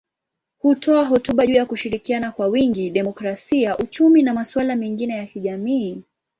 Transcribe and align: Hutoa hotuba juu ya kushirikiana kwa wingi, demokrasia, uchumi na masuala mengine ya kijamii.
Hutoa 0.61 1.05
hotuba 1.05 1.47
juu 1.47 1.55
ya 1.55 1.65
kushirikiana 1.65 2.31
kwa 2.31 2.47
wingi, 2.47 2.89
demokrasia, 2.89 3.77
uchumi 3.77 4.21
na 4.23 4.33
masuala 4.33 4.75
mengine 4.75 5.13
ya 5.15 5.25
kijamii. 5.25 6.03